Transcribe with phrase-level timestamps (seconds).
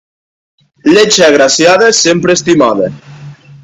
[0.95, 2.91] Lletja agraciada, sempre estimada.